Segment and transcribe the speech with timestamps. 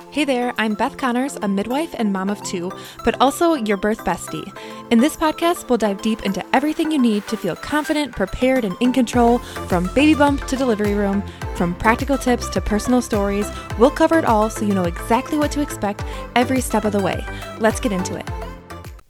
[0.00, 2.72] Hey there, I'm Beth Connors, a midwife and mom of two,
[3.04, 4.56] but also your birth bestie.
[4.90, 8.76] In this podcast, we'll dive deep into everything you need to feel confident, prepared, and
[8.80, 11.22] in control from baby bump to delivery room,
[11.56, 13.50] from practical tips to personal stories.
[13.76, 16.04] We'll cover it all so you know exactly what to expect
[16.36, 17.22] every step of the way.
[17.58, 18.28] Let's get into it.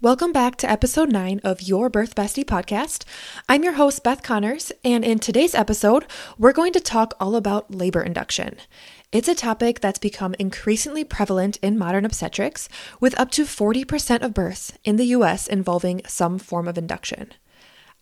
[0.01, 3.05] Welcome back to episode 9 of Your Birth Bestie podcast.
[3.49, 6.07] I'm your host, Beth Connors, and in today's episode,
[6.39, 8.59] we're going to talk all about labor induction.
[9.11, 12.69] It's a topic that's become increasingly prevalent in modern obstetrics,
[13.01, 17.33] with up to 40% of births in the US involving some form of induction.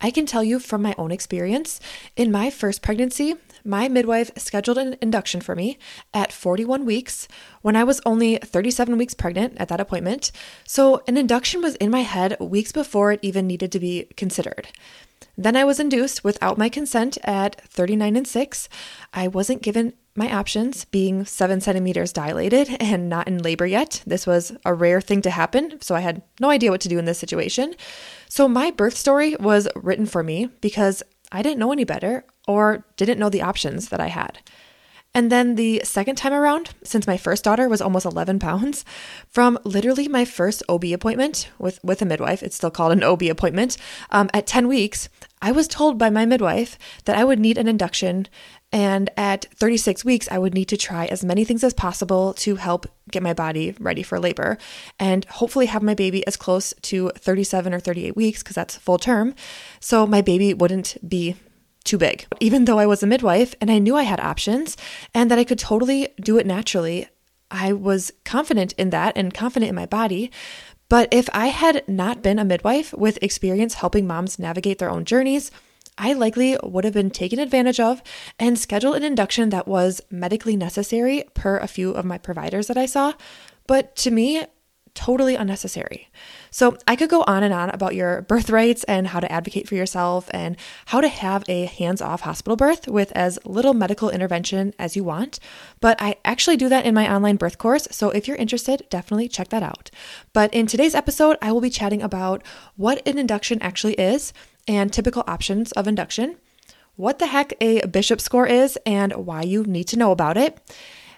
[0.01, 1.79] I can tell you from my own experience,
[2.17, 5.79] in my first pregnancy, my midwife scheduled an induction for me
[6.13, 7.29] at 41 weeks
[7.63, 10.33] when I was only 37 weeks pregnant at that appointment.
[10.67, 14.69] So, an induction was in my head weeks before it even needed to be considered.
[15.37, 18.69] Then I was induced without my consent at 39 and 6.
[19.13, 24.03] I wasn't given my options, being seven centimeters dilated and not in labor yet.
[24.07, 26.99] This was a rare thing to happen, so I had no idea what to do
[26.99, 27.75] in this situation.
[28.29, 32.85] So my birth story was written for me because I didn't know any better or
[32.97, 34.39] didn't know the options that I had.
[35.17, 38.85] And then the second time around, since my first daughter was almost 11 pounds,
[39.31, 43.23] from literally my first OB appointment with, with a midwife, it's still called an OB
[43.23, 43.79] appointment,
[44.11, 45.09] um, at 10 weeks,
[45.41, 48.29] I was told by my midwife that I would need an induction.
[48.71, 52.57] And at 36 weeks, I would need to try as many things as possible to
[52.57, 54.59] help get my body ready for labor
[54.99, 58.99] and hopefully have my baby as close to 37 or 38 weeks, because that's full
[58.99, 59.35] term.
[59.81, 61.37] So my baby wouldn't be
[61.87, 62.27] too big.
[62.41, 64.77] Even though I was a midwife and I knew I had options
[65.15, 67.09] and that I could totally do it naturally,
[67.51, 70.31] I was confident in that and confident in my body.
[70.89, 75.05] But if I had not been a midwife with experience helping moms navigate their own
[75.05, 75.51] journeys,
[75.99, 78.03] I likely would have been taken advantage of
[78.39, 82.77] and scheduled an induction that was medically necessary per a few of my providers that
[82.77, 83.15] I saw.
[83.67, 84.45] But to me,
[84.97, 86.09] totally unnecessary.
[86.51, 89.69] So, I could go on and on about your birth rights and how to advocate
[89.69, 94.11] for yourself and how to have a hands off hospital birth with as little medical
[94.11, 95.39] intervention as you want.
[95.81, 97.87] But I actually do that in my online birth course.
[97.91, 99.91] So, if you're interested, definitely check that out.
[100.33, 102.43] But in today's episode, I will be chatting about
[102.77, 104.33] what an induction actually is
[104.67, 106.37] and typical options of induction,
[106.97, 110.59] what the heck a bishop score is and why you need to know about it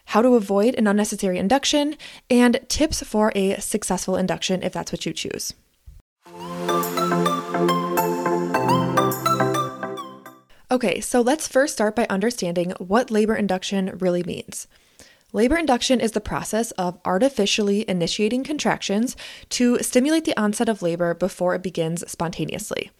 [0.08, 1.94] how to avoid an unnecessary induction,
[2.30, 5.52] and tips for a successful induction if that's what you choose.
[10.70, 14.66] Okay, so let's first start by understanding what labor induction really means.
[15.34, 19.14] Labor induction is the process of artificially initiating contractions
[19.50, 22.90] to stimulate the onset of labor before it begins spontaneously.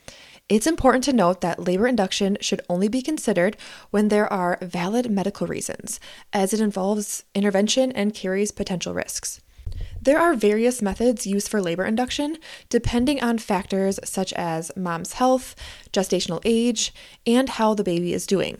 [0.48, 3.59] It's important to note that labor induction should only be considered
[3.91, 6.00] when there are valid medical reasons,
[6.32, 9.42] as it involves intervention and carries potential risks.
[10.00, 12.38] There are various methods used for labor induction
[12.70, 15.54] depending on factors such as mom's health,
[15.92, 16.94] gestational age,
[17.26, 18.56] and how the baby is doing.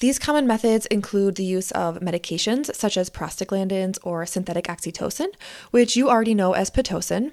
[0.00, 5.28] These common methods include the use of medications such as prostaglandins or synthetic oxytocin,
[5.70, 7.30] which you already know as Pitocin.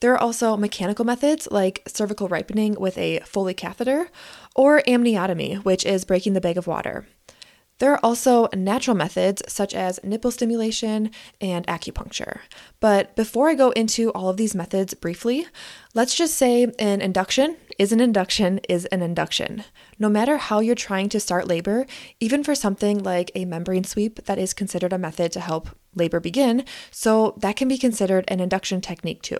[0.00, 4.10] There are also mechanical methods like cervical ripening with a Foley catheter
[4.54, 7.08] or amniotomy, which is breaking the bag of water.
[7.78, 11.10] There are also natural methods such as nipple stimulation
[11.40, 12.40] and acupuncture.
[12.80, 15.46] But before I go into all of these methods briefly,
[15.94, 19.64] let's just say an induction is an induction is an induction.
[19.98, 21.86] No matter how you're trying to start labor,
[22.20, 26.20] even for something like a membrane sweep that is considered a method to help labor
[26.20, 29.38] begin, so that can be considered an induction technique too.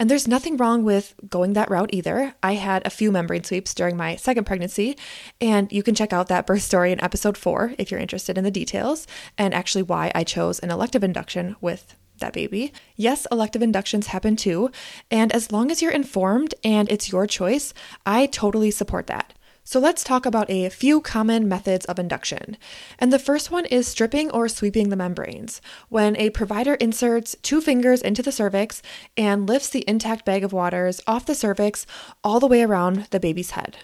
[0.00, 2.34] And there's nothing wrong with going that route either.
[2.40, 4.96] I had a few membrane sweeps during my second pregnancy,
[5.40, 8.44] and you can check out that birth story in episode four if you're interested in
[8.44, 12.72] the details and actually why I chose an elective induction with that baby.
[12.94, 14.70] Yes, elective inductions happen too,
[15.10, 17.74] and as long as you're informed and it's your choice,
[18.06, 19.34] I totally support that.
[19.70, 22.56] So let's talk about a few common methods of induction.
[22.98, 27.60] And the first one is stripping or sweeping the membranes, when a provider inserts two
[27.60, 28.80] fingers into the cervix
[29.14, 31.84] and lifts the intact bag of waters off the cervix
[32.24, 33.76] all the way around the baby's head.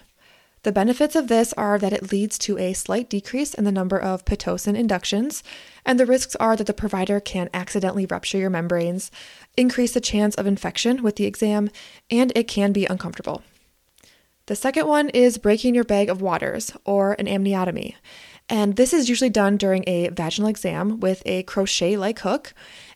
[0.63, 3.99] The benefits of this are that it leads to a slight decrease in the number
[3.99, 5.43] of Pitocin inductions,
[5.85, 9.11] and the risks are that the provider can accidentally rupture your membranes,
[9.55, 11.69] increase the chance of infection with the exam,
[12.09, 13.43] and it can be uncomfortable.
[14.47, 17.95] The second one is breaking your bag of waters or an amniotomy.
[18.47, 22.53] And this is usually done during a vaginal exam with a crochet like hook.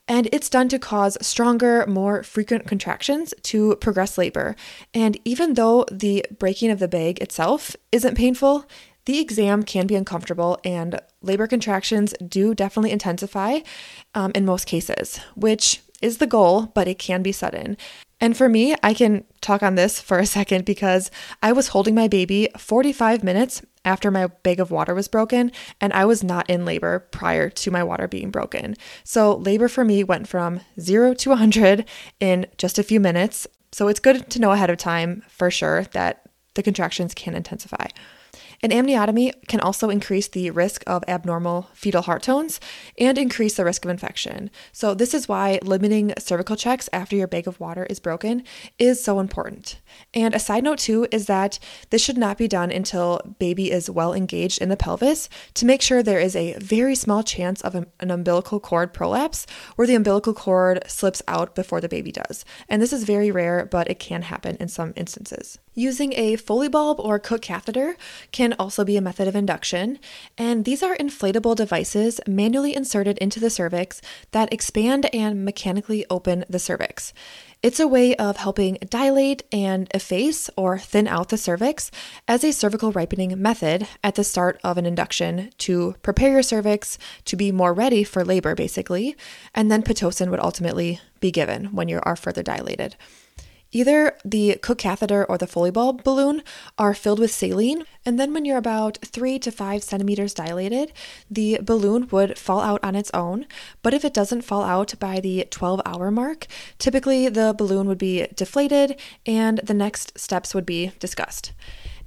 [0.07, 4.56] And it's done to cause stronger, more frequent contractions to progress labor.
[4.94, 8.68] And even though the breaking of the bag itself isn't painful,
[9.10, 13.62] The exam can be uncomfortable, and labor contractions do definitely intensify
[14.13, 17.75] um, in most cases, which is the goal, but it can be sudden.
[18.21, 21.10] And for me, I can talk on this for a second because
[21.42, 25.94] I was holding my baby 45 minutes after my bag of water was broken, and
[25.94, 28.75] I was not in labor prior to my water being broken.
[29.04, 31.86] So, labor for me went from zero to 100
[32.19, 33.48] in just a few minutes.
[33.71, 37.88] So, it's good to know ahead of time for sure that the contractions can intensify.
[38.61, 42.59] An amniotomy can also increase the risk of abnormal fetal heart tones
[42.97, 44.51] and increase the risk of infection.
[44.73, 48.44] So, this is why limiting cervical checks after your bag of water is broken
[48.77, 49.79] is so important.
[50.13, 51.57] And a side note, too, is that
[51.89, 55.81] this should not be done until baby is well engaged in the pelvis to make
[55.81, 60.33] sure there is a very small chance of an umbilical cord prolapse where the umbilical
[60.33, 62.44] cord slips out before the baby does.
[62.67, 65.59] And this is very rare, but it can happen in some instances.
[65.80, 67.96] Using a Foley bulb or Cook catheter
[68.34, 69.98] can also be a method of induction,
[70.38, 76.44] and these are inflatable devices manually inserted into the cervix that expand and mechanically open
[76.50, 77.14] the cervix.
[77.64, 81.92] It's a way of helping dilate and efface or thin out the cervix
[82.28, 86.98] as a cervical ripening method at the start of an induction to prepare your cervix
[87.24, 89.16] to be more ready for labor, basically,
[89.56, 92.98] and then Pitocin would ultimately be given when you are further dilated.
[93.71, 96.42] Either the Cook catheter or the Foley bulb balloon
[96.77, 100.92] are filled with saline, and then when you're about three to five centimeters dilated,
[101.30, 103.45] the balloon would fall out on its own.
[103.83, 106.48] But if it doesn't fall out by the 12 hour mark,
[106.80, 111.51] typically the balloon would be deflated and the next steps would be discussed.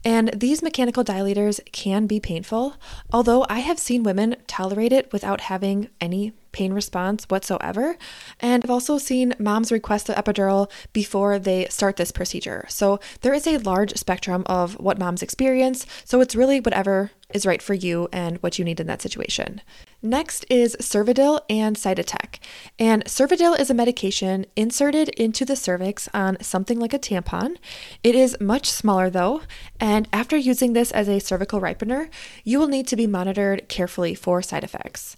[0.05, 2.75] And these mechanical dilators can be painful,
[3.13, 7.97] although I have seen women tolerate it without having any pain response whatsoever.
[8.41, 12.65] And I've also seen moms request the epidural before they start this procedure.
[12.69, 15.87] So there is a large spectrum of what moms experience.
[16.05, 19.61] So it's really whatever is right for you and what you need in that situation.
[20.03, 22.39] Next is Cervidil and Cytotec.
[22.79, 27.57] And Cervidil is a medication inserted into the cervix on something like a tampon.
[28.03, 29.43] It is much smaller though,
[29.81, 32.09] and after using this as a cervical ripener,
[32.45, 35.17] you will need to be monitored carefully for side effects.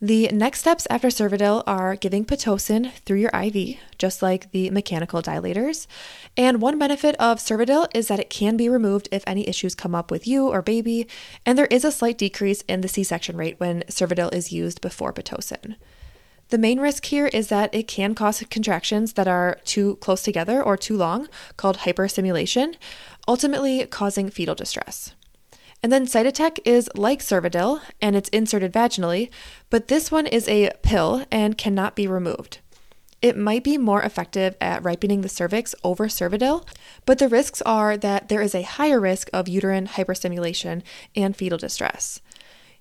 [0.00, 5.20] The next steps after Cervidil are giving Pitocin through your IV, just like the mechanical
[5.20, 5.88] dilators.
[6.36, 9.96] And one benefit of Cervidil is that it can be removed if any issues come
[9.96, 11.08] up with you or baby,
[11.44, 14.80] and there is a slight decrease in the C section rate when Cervidil is used
[14.80, 15.74] before Pitocin.
[16.50, 20.62] The main risk here is that it can cause contractions that are too close together
[20.62, 22.76] or too long, called hyperstimulation,
[23.26, 25.16] ultimately causing fetal distress.
[25.82, 29.30] And then Cytotec is like Cervidil and it's inserted vaginally,
[29.70, 32.58] but this one is a pill and cannot be removed.
[33.20, 36.66] It might be more effective at ripening the cervix over Cervidil,
[37.04, 40.82] but the risks are that there is a higher risk of uterine hyperstimulation
[41.16, 42.20] and fetal distress.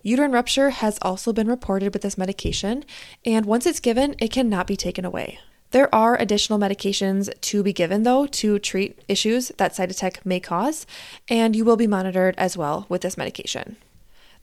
[0.03, 2.85] Uterine rupture has also been reported with this medication,
[3.25, 5.39] and once it's given, it cannot be taken away.
[5.71, 10.85] There are additional medications to be given, though, to treat issues that Cytotec may cause,
[11.27, 13.75] and you will be monitored as well with this medication.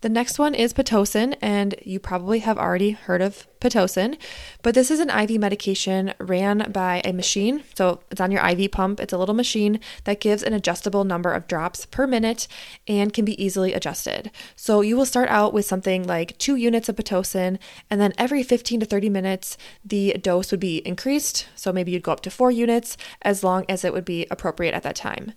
[0.05, 4.19] The next one is Pitocin, and you probably have already heard of Pitocin,
[4.61, 7.65] but this is an IV medication ran by a machine.
[7.75, 9.01] So it's on your IV pump.
[9.01, 12.47] It's a little machine that gives an adjustable number of drops per minute
[12.87, 14.31] and can be easily adjusted.
[14.55, 17.59] So you will start out with something like two units of Pitocin,
[17.89, 21.49] and then every 15 to 30 minutes, the dose would be increased.
[21.55, 24.75] So maybe you'd go up to four units as long as it would be appropriate
[24.75, 25.33] at that time.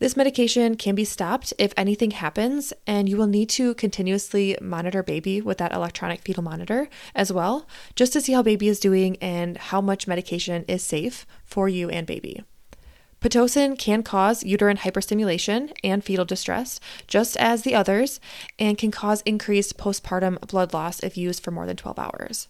[0.00, 5.04] This medication can be stopped if anything happens, and you will need to continuously monitor
[5.04, 9.16] baby with that electronic fetal monitor as well, just to see how baby is doing
[9.20, 12.42] and how much medication is safe for you and baby.
[13.20, 18.20] Pitocin can cause uterine hyperstimulation and fetal distress, just as the others,
[18.58, 22.48] and can cause increased postpartum blood loss if used for more than 12 hours.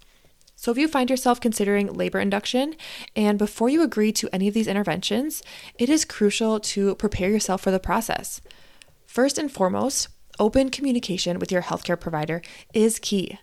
[0.64, 2.74] So, if you find yourself considering labor induction,
[3.14, 5.42] and before you agree to any of these interventions,
[5.78, 8.40] it is crucial to prepare yourself for the process.
[9.04, 12.40] First and foremost, open communication with your healthcare provider
[12.72, 13.38] is key.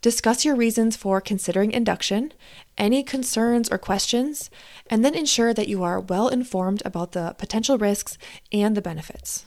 [0.00, 2.32] Discuss your reasons for considering induction,
[2.76, 4.50] any concerns or questions,
[4.90, 8.18] and then ensure that you are well informed about the potential risks
[8.50, 9.46] and the benefits.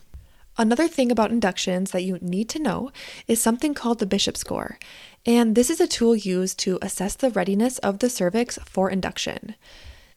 [0.59, 2.91] Another thing about inductions that you need to know
[3.27, 4.79] is something called the Bishop score,
[5.23, 9.53] and this is a tool used to assess the readiness of the cervix for induction.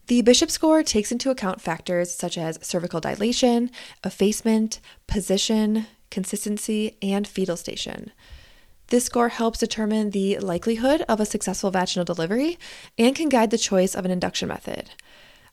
[0.07, 3.71] The Bishop score takes into account factors such as cervical dilation,
[4.03, 8.11] effacement, position, consistency, and fetal station.
[8.89, 12.59] This score helps determine the likelihood of a successful vaginal delivery
[12.99, 14.91] and can guide the choice of an induction method.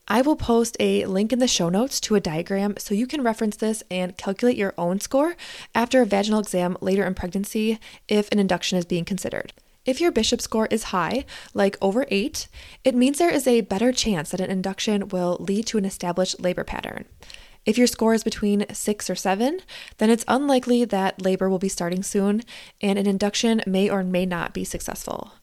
[0.10, 3.24] I will post a link in the show notes to a diagram so you can
[3.24, 5.36] reference this and calculate your own score
[5.76, 9.52] after a vaginal exam later in pregnancy if an induction is being considered.
[9.86, 12.48] If your bishop score is high, like over 8,
[12.86, 16.40] it means there is a better chance that an induction will lead to an established
[16.42, 17.04] labor pattern.
[17.66, 19.60] If your score is between 6 or 7,
[19.98, 22.44] then it's unlikely that labor will be starting soon
[22.80, 25.34] and an induction may or may not be successful.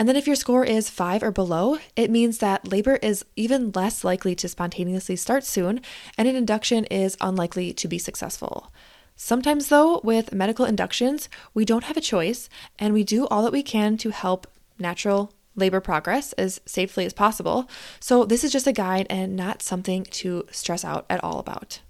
[0.00, 3.70] And then if your score is 5 or below, it means that labor is even
[3.72, 5.82] less likely to spontaneously start soon
[6.16, 8.72] and an induction is unlikely to be successful.
[9.14, 13.52] Sometimes, though, with medical inductions, we don't have a choice and we do all that
[13.52, 14.46] we can to help
[14.78, 17.68] natural labor progress as safely as possible.
[18.00, 21.80] So, this is just a guide and not something to stress out at all about.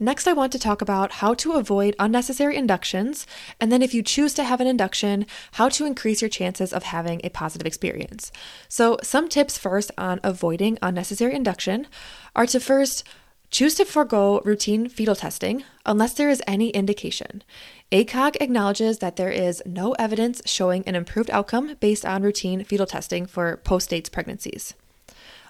[0.00, 3.26] Next, I want to talk about how to avoid unnecessary inductions,
[3.60, 6.84] and then if you choose to have an induction, how to increase your chances of
[6.84, 8.30] having a positive experience.
[8.68, 11.88] So, some tips first on avoiding unnecessary induction
[12.36, 13.02] are to first
[13.50, 17.42] choose to forego routine fetal testing unless there is any indication.
[17.90, 22.86] ACOG acknowledges that there is no evidence showing an improved outcome based on routine fetal
[22.86, 24.74] testing for post dates pregnancies.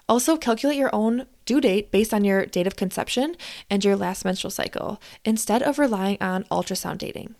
[0.07, 3.35] Also, calculate your own due date based on your date of conception
[3.71, 7.33] and your last menstrual cycle instead of relying on ultrasound dating.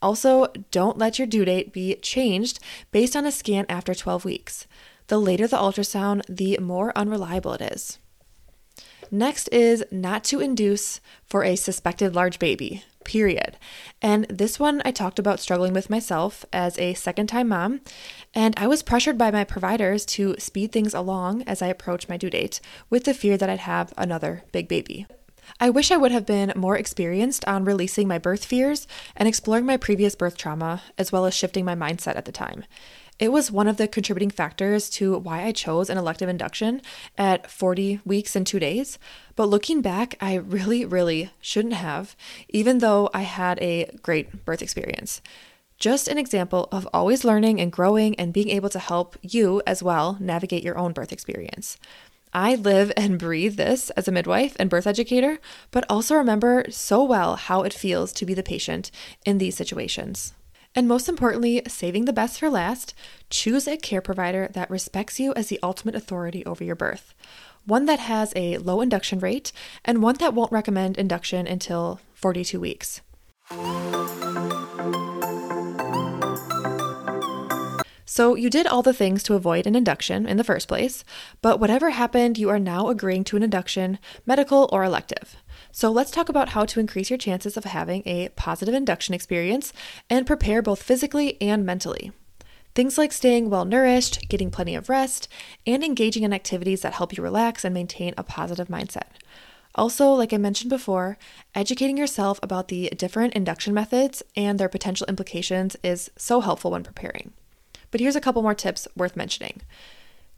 [0.00, 2.60] Also, don't let your due date be changed
[2.92, 4.68] based on a scan after 12 weeks.
[5.08, 7.98] The later the ultrasound, the more unreliable it is.
[9.10, 13.58] Next is not to induce for a suspected large baby period.
[14.02, 17.82] And this one I talked about struggling with myself as a second time mom,
[18.34, 22.16] and I was pressured by my providers to speed things along as I approached my
[22.16, 25.06] due date with the fear that I'd have another big baby.
[25.60, 29.66] I wish I would have been more experienced on releasing my birth fears and exploring
[29.66, 32.64] my previous birth trauma, as well as shifting my mindset at the time.
[33.18, 36.82] It was one of the contributing factors to why I chose an elective induction
[37.16, 38.98] at 40 weeks and two days.
[39.36, 42.16] But looking back, I really, really shouldn't have,
[42.48, 45.22] even though I had a great birth experience.
[45.78, 49.82] Just an example of always learning and growing and being able to help you as
[49.82, 51.76] well navigate your own birth experience.
[52.32, 55.38] I live and breathe this as a midwife and birth educator,
[55.70, 58.90] but also remember so well how it feels to be the patient
[59.24, 60.32] in these situations.
[60.74, 62.94] And most importantly, saving the best for last,
[63.30, 67.14] choose a care provider that respects you as the ultimate authority over your birth.
[67.64, 69.52] One that has a low induction rate
[69.84, 73.00] and one that won't recommend induction until 42 weeks.
[78.06, 81.04] So, you did all the things to avoid an induction in the first place,
[81.42, 85.36] but whatever happened, you are now agreeing to an induction, medical or elective.
[85.76, 89.72] So, let's talk about how to increase your chances of having a positive induction experience
[90.08, 92.12] and prepare both physically and mentally.
[92.76, 95.26] Things like staying well nourished, getting plenty of rest,
[95.66, 99.08] and engaging in activities that help you relax and maintain a positive mindset.
[99.74, 101.18] Also, like I mentioned before,
[101.56, 106.84] educating yourself about the different induction methods and their potential implications is so helpful when
[106.84, 107.32] preparing.
[107.90, 109.60] But here's a couple more tips worth mentioning.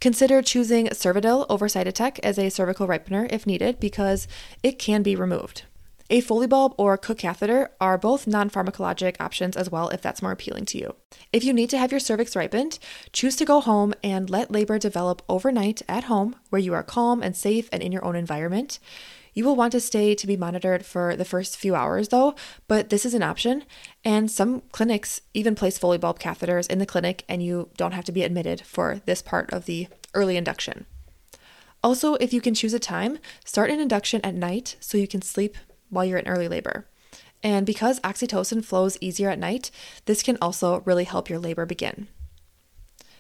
[0.01, 4.29] Consider choosing Cervidil over Cytotec as a cervical ripener if needed because
[4.63, 5.63] it can be removed.
[6.09, 10.23] A Foley bulb or Cook catheter are both non pharmacologic options as well if that's
[10.23, 10.95] more appealing to you.
[11.33, 12.79] If you need to have your cervix ripened,
[13.13, 17.25] choose to go home and let labor develop overnight at home where you are calm
[17.25, 18.79] and safe and in your own environment.
[19.37, 22.35] You will want to stay to be monitored for the first few hours though,
[22.69, 23.65] but this is an option.
[24.03, 28.07] And some clinics even place Foley bulb catheters in the clinic, and you don't have
[28.07, 30.87] to be admitted for this part of the early induction.
[31.85, 35.21] Also, if you can choose a time, start an induction at night so you can
[35.21, 35.59] sleep
[35.91, 36.87] while you're in early labor.
[37.43, 39.71] And because oxytocin flows easier at night,
[40.07, 42.09] this can also really help your labor begin.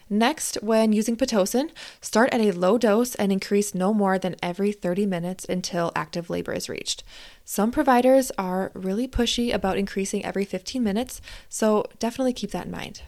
[0.08, 1.70] Next, when using Pitocin,
[2.00, 6.30] start at a low dose and increase no more than every 30 minutes until active
[6.30, 7.02] labor is reached.
[7.44, 12.70] Some providers are really pushy about increasing every 15 minutes, so definitely keep that in
[12.70, 13.02] mind.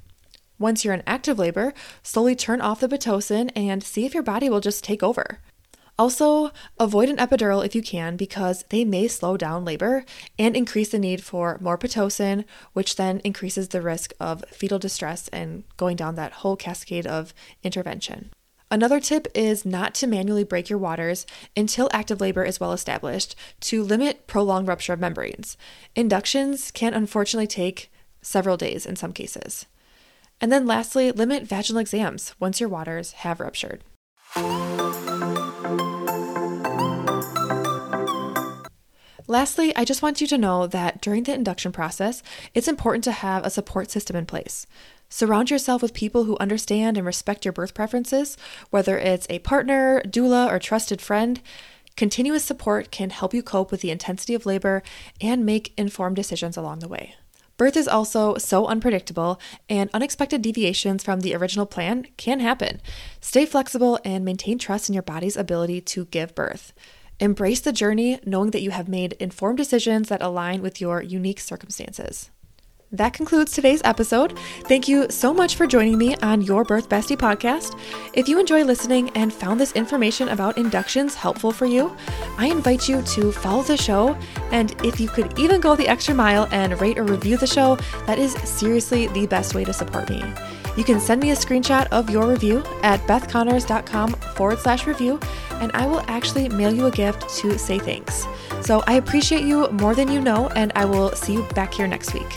[0.59, 4.51] Once you're in active labor, slowly turn off the Pitocin and see if your body
[4.51, 5.39] will just take over.
[5.99, 10.05] Also, avoid an epidural if you can because they may slow down labor
[10.39, 15.27] and increase the need for more Pitocin, which then increases the risk of fetal distress
[15.29, 18.31] and going down that whole cascade of intervention.
[18.71, 21.27] Another tip is not to manually break your waters
[21.57, 25.57] until active labor is well established to limit prolonged rupture of membranes.
[25.97, 27.91] Inductions can unfortunately take
[28.23, 29.67] several days in some cases.
[30.41, 33.83] And then lastly, limit vaginal exams once your waters have ruptured.
[39.31, 42.23] Lastly, I just want you to know that during the induction process,
[42.55, 44.67] it's important to have a support system in place.
[45.11, 48.39] Surround yourself with people who understand and respect your birth preferences,
[48.71, 51.43] whether it's a partner, doula, or trusted friend.
[51.95, 54.83] Continuous support can help you cope with the intensity of labor
[55.21, 57.15] and make informed decisions along the way.
[57.59, 62.81] Birth is also so unpredictable, and unexpected deviations from the original plan can happen.
[63.21, 66.73] Stay flexible and maintain trust in your body's ability to give birth.
[67.21, 71.41] Embrace the journey, knowing that you have made informed decisions that align with your unique
[71.41, 72.31] circumstances.
[72.93, 74.39] That concludes today's episode.
[74.67, 77.77] Thank you so much for joining me on Your Birth Bestie podcast.
[78.15, 81.95] If you enjoy listening and found this information about inductions helpful for you,
[82.39, 84.17] I invite you to follow the show.
[84.53, 87.77] And if you could even go the extra mile and rate or review the show,
[88.07, 90.23] that is seriously the best way to support me.
[90.79, 95.19] You can send me a screenshot of your review at bethconnors.com forward slash review,
[95.55, 98.29] and I will actually mail you a gift to say thanks.
[98.63, 101.89] So I appreciate you more than you know, and I will see you back here
[101.89, 102.33] next week.